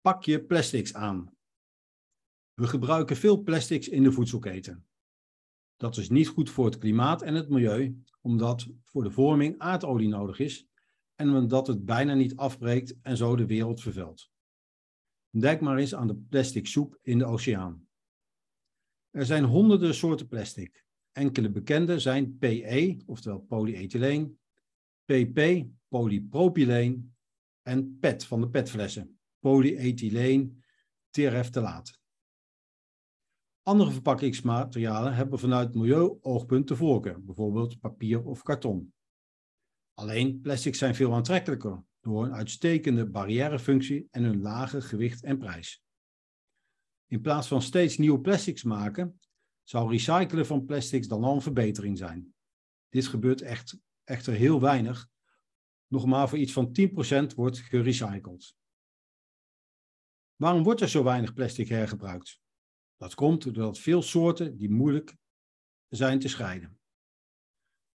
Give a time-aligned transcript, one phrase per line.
[0.00, 1.36] Pak je plastics aan.
[2.54, 4.86] We gebruiken veel plastics in de voedselketen.
[5.76, 10.08] Dat is niet goed voor het klimaat en het milieu, omdat voor de vorming aardolie
[10.08, 10.66] nodig is
[11.14, 14.30] en omdat het bijna niet afbreekt en zo de wereld vervuilt.
[15.30, 17.88] Denk maar eens aan de plastic soep in de oceaan.
[19.10, 20.84] Er zijn honderden soorten plastic.
[21.12, 24.38] Enkele bekende zijn PE, oftewel polyethyleen,
[25.04, 27.16] PP, polypropyleen
[27.62, 30.64] en PET van de petflessen, polyethyleen
[31.10, 31.98] tereftalaat.
[33.62, 38.94] Andere verpakkingsmaterialen hebben vanuit milieuoogpunt de voorkeur, bijvoorbeeld papier of karton.
[39.94, 45.82] Alleen plastics zijn veel aantrekkelijker door een uitstekende barrièrefunctie en hun lage gewicht en prijs.
[47.06, 49.20] In plaats van steeds nieuwe plastics maken,
[49.62, 52.34] zou recyclen van plastics dan al een verbetering zijn.
[52.88, 55.08] Dit gebeurt echt, echter heel weinig.
[55.86, 56.76] Nog maar voor iets van
[57.32, 58.54] 10% wordt gerecycled.
[60.40, 62.40] Waarom wordt er zo weinig plastic hergebruikt?
[62.96, 65.16] Dat komt doordat veel soorten die moeilijk
[65.88, 66.78] zijn te scheiden.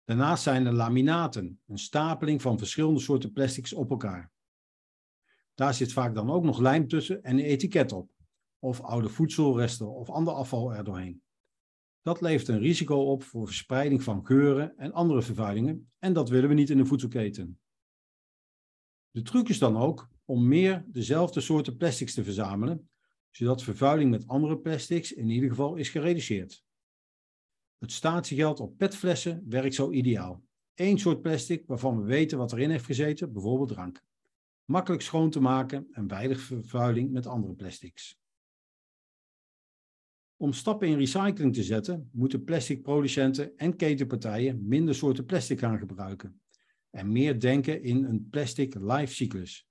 [0.05, 4.33] Daarnaast zijn er laminaten, een stapeling van verschillende soorten plastics op elkaar.
[5.55, 8.11] Daar zit vaak dan ook nog lijm tussen en een etiket op,
[8.59, 11.23] of oude voedselresten of ander afval erdoorheen.
[12.03, 16.49] Dat levert een risico op voor verspreiding van geuren en andere vervuilingen en dat willen
[16.49, 17.61] we niet in de voedselketen.
[19.11, 22.91] De truc is dan ook om meer dezelfde soorten plastics te verzamelen,
[23.31, 26.65] zodat vervuiling met andere plastics in ieder geval is gereduceerd.
[27.79, 30.45] Het statiegeld op petflessen werkt zo ideaal.
[30.75, 34.03] Eén soort plastic waarvan we weten wat erin heeft gezeten, bijvoorbeeld drank.
[34.65, 38.19] Makkelijk schoon te maken en weinig vervuiling met andere plastics.
[40.37, 46.43] Om stappen in recycling te zetten, moeten plasticproducenten en ketenpartijen minder soorten plastic gaan gebruiken
[46.91, 49.70] en meer denken in een plastic lifecyclus.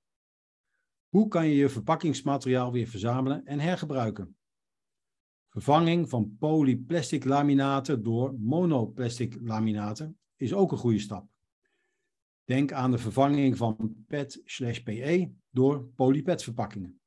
[1.09, 4.37] Hoe kan je je verpakkingsmateriaal weer verzamelen en hergebruiken?
[5.49, 11.27] Vervanging van polyplastic laminaten door monoplastic laminaten is ook een goede stap.
[12.43, 16.99] Denk aan de vervanging van PET/PE door polypet verpakkingen.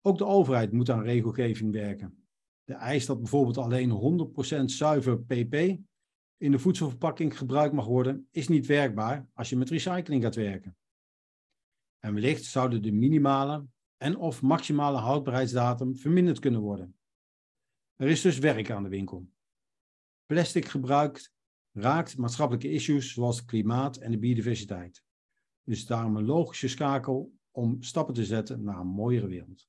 [0.00, 2.26] Ook de overheid moet aan regelgeving werken.
[2.64, 5.54] De eis dat bijvoorbeeld alleen 100% zuiver PP
[6.36, 10.76] in de voedselverpakking gebruikt mag worden, is niet werkbaar als je met recycling gaat werken.
[12.04, 13.66] En wellicht zouden de minimale
[13.96, 16.96] en of maximale houdbaarheidsdatum verminderd kunnen worden.
[17.96, 19.28] Er is dus werk aan de winkel.
[20.26, 21.32] Plastic gebruikt
[21.72, 25.04] raakt maatschappelijke issues zoals klimaat en de biodiversiteit.
[25.62, 29.68] Dus daarom een logische schakel om stappen te zetten naar een mooiere wereld.